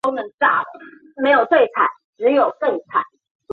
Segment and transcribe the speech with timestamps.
[0.01, 0.01] 查理布朗让飞机飞出
[2.33, 2.99] 了窗外。